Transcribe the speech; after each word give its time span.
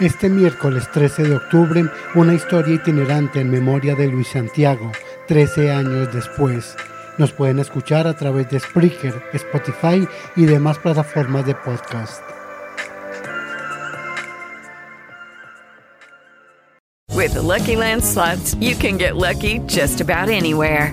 Este 0.00 0.28
miércoles 0.28 0.88
13 0.92 1.24
de 1.24 1.34
octubre, 1.34 1.84
una 2.14 2.32
historia 2.32 2.76
itinerante 2.76 3.40
en 3.40 3.50
memoria 3.50 3.96
de 3.96 4.06
Luis 4.06 4.28
Santiago, 4.28 4.92
13 5.26 5.72
años 5.72 6.14
después. 6.14 6.76
Nos 7.18 7.32
pueden 7.32 7.58
escuchar 7.58 8.06
a 8.06 8.14
través 8.14 8.48
de 8.48 8.60
Spreaker, 8.60 9.20
Spotify 9.32 10.06
y 10.36 10.44
demás 10.44 10.78
plataformas 10.78 11.46
de 11.46 11.56
podcast. 11.56 12.22
With 17.12 17.34
Lucky 17.34 17.74
Land 17.74 18.04
you 18.60 18.76
can 18.76 18.98
get 18.98 19.16
lucky 19.16 19.58
just 19.66 20.00
about 20.00 20.28
anywhere. 20.28 20.92